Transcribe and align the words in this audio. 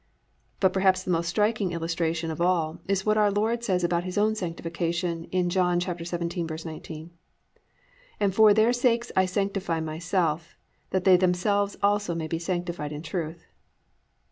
"+ 0.31 0.59
But 0.59 0.73
perhaps 0.73 1.03
the 1.03 1.11
most 1.11 1.27
striking 1.29 1.73
illustration 1.73 2.31
of 2.31 2.41
all 2.41 2.79
is 2.87 3.01
in 3.01 3.05
what 3.05 3.19
our 3.19 3.29
Lord 3.29 3.63
says 3.63 3.83
about 3.83 4.03
His 4.03 4.17
own 4.17 4.33
sanctification 4.33 5.25
in 5.25 5.47
John 5.47 5.79
17:19, 5.79 7.11
+"And 8.19 8.33
for 8.33 8.51
their 8.51 8.73
sakes 8.73 9.11
I 9.15 9.27
sanctify 9.27 9.79
myself, 9.79 10.55
that 10.89 11.03
they 11.03 11.17
themselves 11.17 11.77
also 11.83 12.15
may 12.15 12.27
be 12.27 12.39
sanctified 12.39 12.91
in 12.91 13.03
truth." 13.03 13.45